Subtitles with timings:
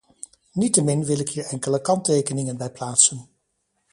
[0.55, 3.29] Niettemin wil ik hier enkele kanttekeningen bij plaatsen.